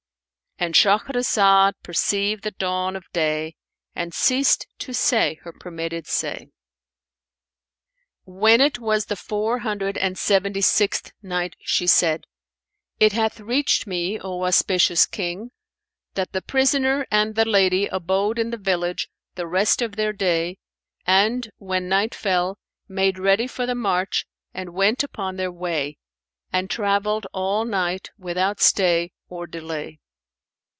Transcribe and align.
And 0.59 0.75
Shahrazad 0.75 1.73
perceived 1.81 2.43
the 2.43 2.51
dawn 2.51 2.95
of 2.95 3.11
day 3.13 3.55
and 3.95 4.13
ceased 4.13 4.67
to 4.77 4.93
say 4.93 5.39
her 5.41 5.51
permitted 5.51 6.05
say. 6.05 6.49
When 8.25 8.61
it 8.61 8.77
was 8.77 9.07
the 9.07 9.15
Four 9.15 9.57
Hundred 9.61 9.97
and 9.97 10.19
Seventy 10.19 10.61
sixth 10.61 11.13
Night, 11.23 11.55
She 11.61 11.87
said, 11.87 12.27
It 12.99 13.11
hath 13.11 13.39
reached 13.39 13.87
me, 13.87 14.19
O 14.19 14.43
auspicious 14.43 15.07
King, 15.07 15.49
that 16.13 16.31
the 16.31 16.43
prisoner 16.43 17.07
and 17.09 17.33
the 17.33 17.45
lady 17.45 17.87
abode 17.87 18.37
in 18.37 18.51
the 18.51 18.57
village 18.57 19.09
the 19.33 19.47
rest 19.47 19.81
of 19.81 19.95
their 19.95 20.13
day 20.13 20.59
and, 21.07 21.49
when 21.57 21.89
night 21.89 22.13
fell, 22.13 22.59
made 22.87 23.17
ready 23.17 23.47
for 23.47 23.65
the 23.65 23.73
march 23.73 24.27
and 24.53 24.75
went 24.75 25.03
upon 25.03 25.37
their 25.37 25.51
way; 25.51 25.97
and 26.53 26.69
travelled 26.69 27.25
all 27.33 27.65
night 27.65 28.11
without 28.15 28.59
stay 28.61 29.11
or 29.27 29.47
delay. 29.47 29.97